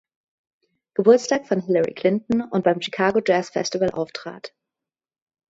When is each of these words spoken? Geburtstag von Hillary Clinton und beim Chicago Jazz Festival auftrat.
Geburtstag 0.95 1.47
von 1.47 1.61
Hillary 1.61 1.93
Clinton 1.93 2.41
und 2.41 2.63
beim 2.63 2.81
Chicago 2.81 3.21
Jazz 3.23 3.51
Festival 3.51 3.91
auftrat. 3.91 4.51